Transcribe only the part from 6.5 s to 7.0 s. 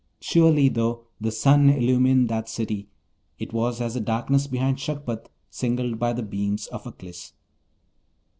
of